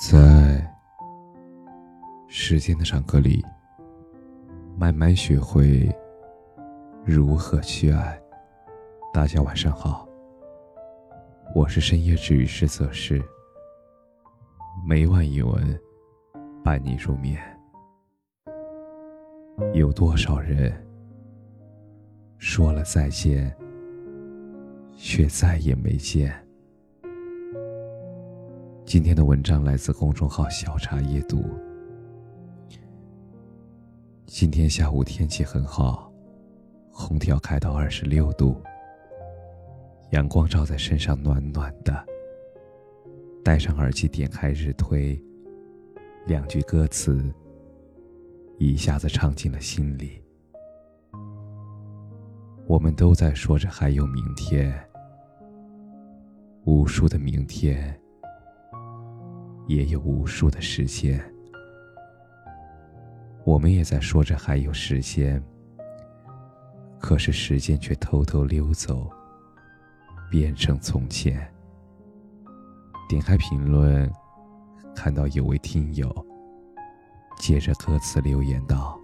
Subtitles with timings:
[0.00, 0.66] 在
[2.26, 3.44] 时间的长河里，
[4.78, 5.94] 慢慢学会
[7.04, 8.18] 如何去爱。
[9.12, 10.08] 大家晚上好，
[11.54, 13.22] 我是深夜治愈师泽师，
[14.88, 15.78] 每晚一文
[16.64, 17.38] 伴你入眠。
[19.74, 20.72] 有多少人
[22.38, 23.54] 说了再见，
[24.96, 26.34] 却再也没见？
[28.90, 31.44] 今天的文章来自公众号“小茶夜读”。
[34.26, 36.12] 今天下午天气很好，
[36.90, 38.60] 空调开到二十六度，
[40.10, 42.04] 阳光照在身上暖暖的。
[43.44, 45.16] 戴上耳机，点开日推，
[46.26, 47.32] 两句歌词
[48.58, 50.20] 一下子唱进了心里。
[52.66, 54.76] 我们都在说着还有明天，
[56.64, 57.96] 无数的明天。
[59.70, 61.22] 也有无数的时间，
[63.44, 65.40] 我们也在说着还有时间，
[66.98, 69.08] 可是时间却偷偷溜走，
[70.28, 71.48] 变成从前。
[73.08, 74.10] 点开评论，
[74.92, 76.12] 看到有位听友
[77.38, 78.98] 接着歌词留言道：“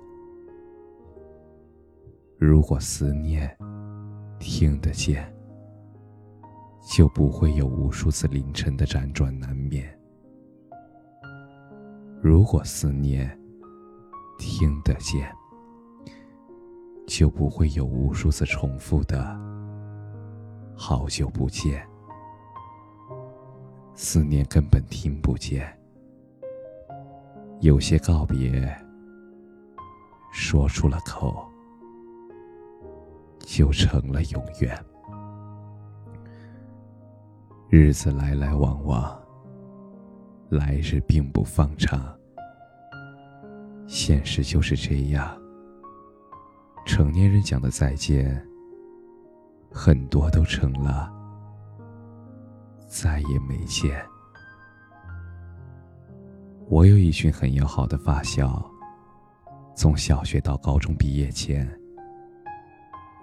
[2.41, 3.57] 如果思念
[4.41, 5.33] 听得见，
[6.91, 9.89] 就不会有无数次凌晨的辗转难眠。”
[12.29, 13.39] 如果思念
[14.37, 15.33] 听得见，
[17.07, 19.39] 就不会有无数次重复的
[20.77, 21.87] “好久不见”。
[23.95, 25.73] 思念根本听不见，
[27.61, 28.77] 有些告别
[30.33, 31.49] 说出了口，
[33.39, 34.77] 就成了永远。
[37.69, 39.17] 日子来来往往。
[40.49, 42.16] 来日并不方长，
[43.87, 45.41] 现实就是这样。
[46.85, 48.45] 成年人讲的再见，
[49.71, 51.13] 很多都成了
[52.87, 54.05] 再也没见。
[56.69, 58.65] 我有一群很要好的发小，
[59.75, 61.69] 从小学到高中毕业前，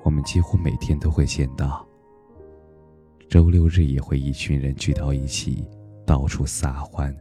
[0.04, 1.86] 我们几乎每天都会见到。
[3.30, 5.68] 周六日也会一群人聚到一起。
[6.06, 7.16] 到处撒欢。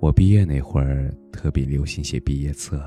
[0.00, 2.80] 我毕业那会儿特别流行写毕业册，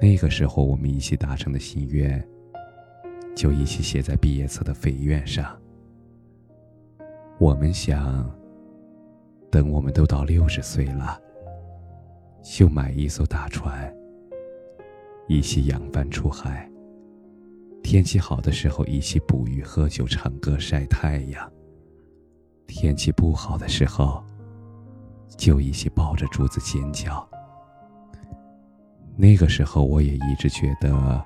[0.00, 2.22] 那个时候我们一起达成的心愿，
[3.36, 5.56] 就一起写在毕业册的扉页上。
[7.38, 8.28] 我们想，
[9.52, 11.20] 等我们都到六十岁了，
[12.42, 13.94] 就买一艘大船，
[15.28, 16.68] 一起扬帆出海。
[17.84, 21.50] 天气好的时候，一起捕鱼、喝酒、唱歌、晒太阳。
[22.66, 24.22] 天气不好的时候，
[25.36, 27.26] 就一起抱着竹子尖叫。
[29.16, 31.24] 那个时候，我也一直觉得，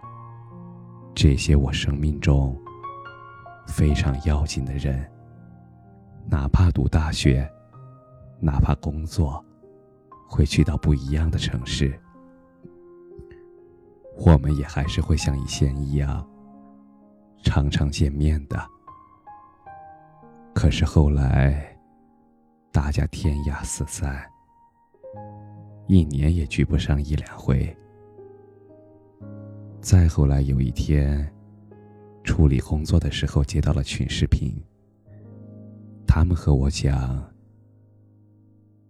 [1.15, 2.57] 这些我生命中
[3.67, 5.07] 非常要紧的人，
[6.27, 7.47] 哪怕读大学，
[8.41, 9.45] 哪怕工作，
[10.27, 11.99] 会去到不一样的城市，
[14.17, 16.27] 我们也还是会像以前一样，
[17.45, 18.59] 常常见面的。
[20.55, 21.72] 可是后来，
[22.73, 24.27] 大家天涯四散，
[25.89, 27.77] 一年也聚不上一两回。
[29.83, 31.31] 再后来有一天，
[32.25, 34.57] 处理工作的时候接到了群视频，
[36.07, 37.23] 他们和我讲，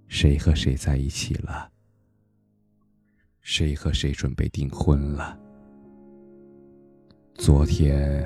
[0.07, 1.69] 谁和谁在一起了，
[3.41, 5.37] 谁和谁准备订婚了。
[7.35, 8.25] 昨天，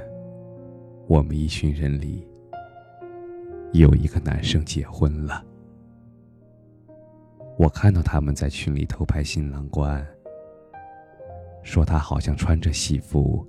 [1.09, 2.29] 我们一群人里。
[3.73, 5.45] 有一个男生结婚了，
[7.59, 10.07] 我看到他们在群里偷拍新郎官，
[11.63, 13.47] 说他好像穿着喜服，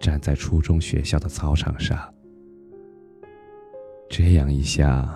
[0.00, 2.12] 站在初中学校的操场上。
[4.08, 5.08] 这样一想，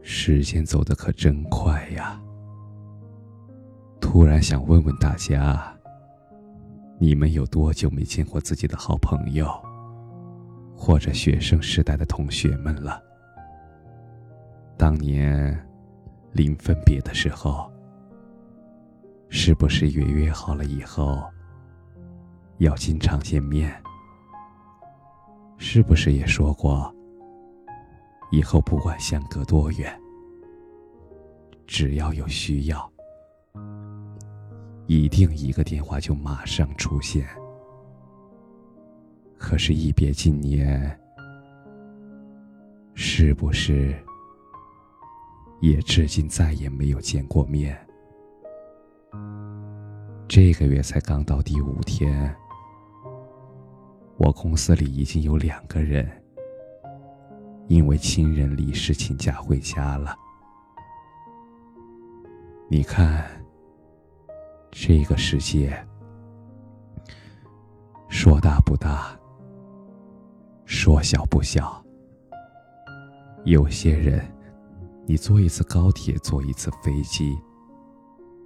[0.00, 2.20] 时间走得可真快呀！
[4.00, 5.76] 突然想问问大家，
[6.98, 9.48] 你们有多久没见过自己的好朋友？
[10.76, 13.02] 或者学生时代的同学们了。
[14.76, 15.67] 当年
[16.32, 17.70] 临分别的时候，
[19.28, 21.22] 是不是也约好了以后
[22.58, 23.74] 要经常见面？
[25.56, 26.94] 是不是也说过，
[28.30, 30.00] 以后不管相隔多远，
[31.66, 32.88] 只要有需要，
[34.86, 37.26] 一定一个电话就马上出现？
[39.36, 40.98] 可是，一别经年，
[42.94, 43.94] 是不是
[45.60, 47.76] 也至今再也没有见过面。
[50.28, 52.34] 这个月才刚到第五天，
[54.16, 56.06] 我公司里已经有两个人
[57.66, 60.14] 因为亲人离世请假回家了。
[62.70, 63.24] 你看，
[64.70, 65.74] 这个世界
[68.08, 69.18] 说大不大，
[70.66, 71.82] 说小不小。
[73.44, 74.22] 有些人，
[75.10, 77.34] 你坐一次高铁，坐一次飞机，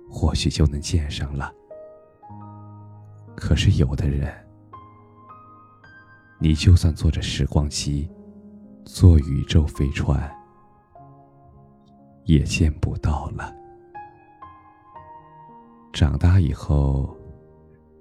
[0.09, 1.53] 或许就能见上了。
[3.35, 4.33] 可是有的人，
[6.39, 8.09] 你就算坐着时光机，
[8.85, 10.33] 坐宇宙飞船，
[12.27, 13.53] 也见不到了。
[15.93, 17.17] 长大以后，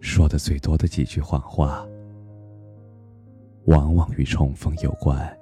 [0.02, 1.84] 说的最多的几句谎话，
[3.66, 5.36] 往往与重逢有关。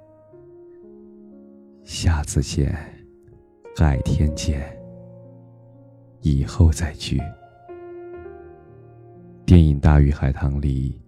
[1.84, 2.74] 下次见，
[3.80, 4.60] 改天见，
[6.20, 7.18] 以后再聚。
[9.46, 11.00] 电影《大鱼海棠》里，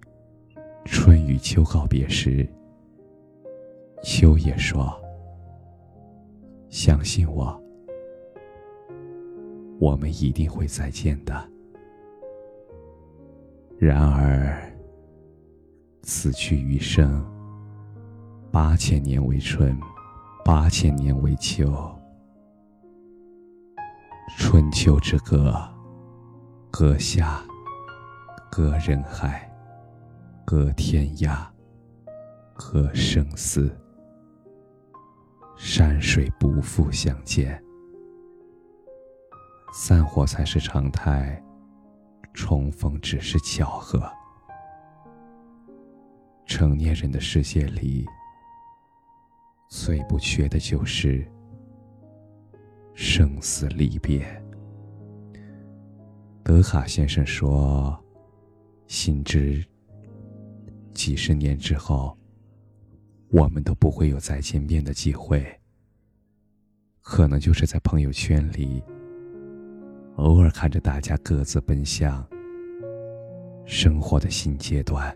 [0.87, 2.49] 春与秋告别时，
[4.03, 4.91] 秋也说
[6.73, 7.63] ：“相信我。”
[9.79, 11.47] 我们一定会再见的。
[13.79, 14.59] 然而，
[16.01, 17.23] 此去余生，
[18.51, 19.79] 八千年为春，
[20.43, 21.71] 八千年为秋。
[24.29, 25.55] 春秋之隔，
[26.71, 27.43] 隔夏，
[28.51, 29.51] 隔人海，
[30.45, 31.47] 隔天涯，
[32.55, 33.77] 隔生死。
[35.57, 37.63] 山水不复相见。
[39.73, 41.43] 散伙才是常态，
[42.35, 44.03] 重逢只是巧合。
[46.47, 48.07] 成年人的世界里，
[49.69, 51.27] 最不缺的就是
[53.05, 54.25] 生死离别。
[56.45, 58.01] 德卡先生说
[58.87, 59.61] ：“心知
[60.95, 62.17] 几十年之后，
[63.31, 65.45] 我们都不会有再见面的机会，
[67.01, 68.81] 可能就是在朋友圈里。”
[70.15, 72.25] 偶尔看着大家各自奔向
[73.67, 75.13] 生活的新阶段，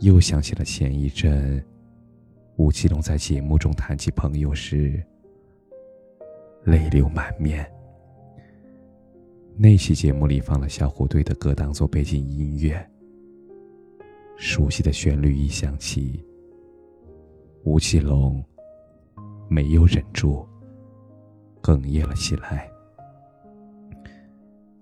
[0.00, 1.64] 又想起了前一阵
[2.56, 5.00] 吴奇隆在节目中谈起朋友时
[6.68, 7.66] 泪流满面。
[9.56, 12.78] 那期节目里放了小虎队的歌当做背景音乐，
[14.36, 16.22] 熟悉的旋律一响起，
[17.64, 18.44] 吴奇隆
[19.48, 20.46] 没有忍住，
[21.62, 22.70] 哽咽了起来。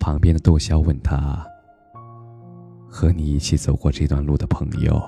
[0.01, 1.47] 旁边的窦骁问他
[2.91, 5.01] ：“和你一起走过这段路的朋友，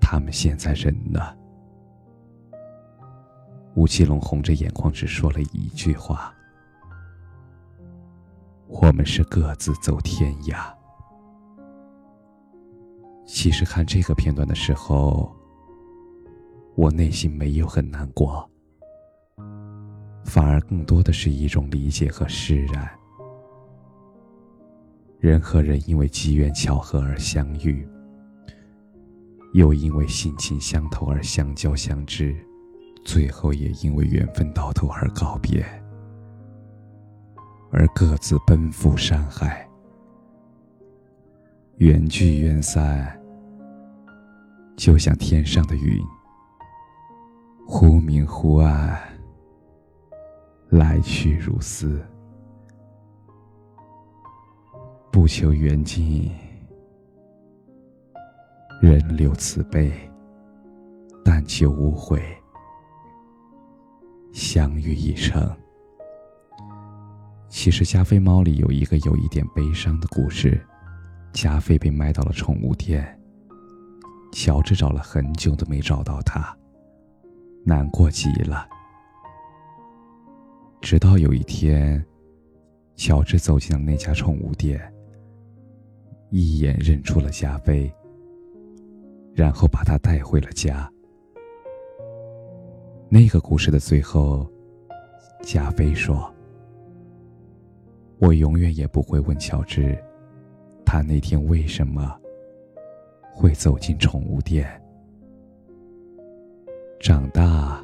[0.00, 1.20] 他们现在人呢？”
[3.74, 6.34] 吴奇隆红着眼眶，只说了一句话
[8.66, 10.66] ：“我们是各自走天涯。”
[13.24, 15.34] 其实看这个片段的时候，
[16.74, 18.48] 我内心没有很难过，
[20.24, 22.88] 反而更多的是一种理解和释然。
[25.20, 27.86] 人和人因为机缘巧合而相遇，
[29.52, 32.34] 又因为性情相投而相交相知，
[33.08, 35.64] 最后也因为缘分到头而告别，
[37.70, 39.66] 而各自奔赴山海，
[41.78, 43.18] 缘聚缘散，
[44.76, 46.04] 就像天上的云，
[47.66, 49.00] 忽明忽暗，
[50.68, 52.04] 来去如斯。
[55.10, 56.30] 不求缘尽，
[58.82, 59.90] 人留慈悲；
[61.24, 62.22] 但求无悔，
[64.38, 65.52] 相遇一生。
[67.48, 70.64] 其实加菲猫里有一个有一点悲伤的故事：
[71.32, 73.20] 加菲被卖到了宠物店，
[74.30, 76.56] 乔治找了很久都没找到他，
[77.64, 78.64] 难过极了。
[80.80, 82.02] 直到有一天，
[82.94, 84.80] 乔治走进了那家宠物店。
[86.30, 87.92] 一眼认出了加菲，
[89.34, 90.88] 然后把他带回了家。
[93.08, 94.46] 那个故事的最后，
[95.42, 96.32] 加菲说
[98.20, 99.96] ：“我永远也不会问乔治，
[100.84, 102.14] 他那天为什么
[103.32, 104.68] 会走进宠物店。
[107.00, 107.82] 长大，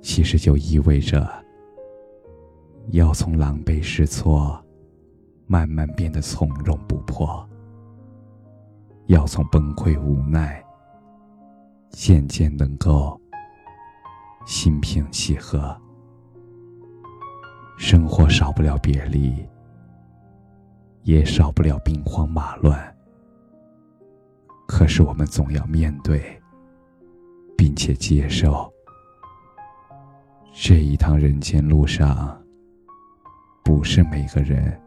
[0.00, 1.28] 其实就意味着
[2.92, 4.60] 要从狼狈失措。”
[5.46, 7.46] 慢慢变得从容不迫，
[9.08, 10.64] 要从崩溃无奈，
[11.90, 13.20] 渐渐能够
[14.44, 15.74] 心平气和。
[17.76, 19.44] 生活少不了别离，
[21.02, 22.94] 也少不了兵荒马乱。
[24.66, 26.40] 可是我们总要面对，
[27.56, 28.72] 并且接受。
[30.52, 32.40] 这一趟人间路上，
[33.64, 34.80] 不是每个人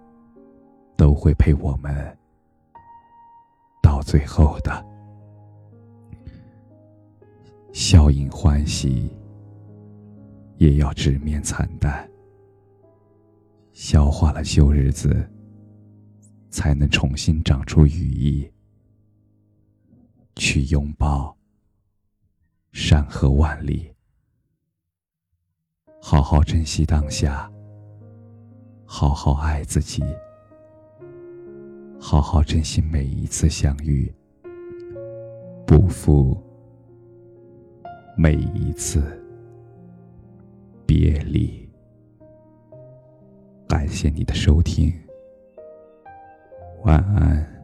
[0.95, 2.17] 都会陪我们
[3.81, 4.85] 到最后的。
[7.73, 9.11] 笑饮欢喜，
[10.57, 12.09] 也要直面惨淡。
[13.73, 15.29] 消化了旧日子，
[16.49, 18.51] 才能重新长出羽翼，
[20.35, 21.37] 去拥抱
[22.71, 23.93] 山河万里。
[26.01, 27.51] 好好珍惜当下，
[28.85, 30.01] 好好爱自己，
[31.99, 34.11] 好好珍惜每一次相遇，
[35.65, 36.41] 不负
[38.17, 39.03] 每一次
[40.88, 41.70] 别离。
[43.67, 44.91] 感谢你的收听，
[46.84, 47.56] 晚安。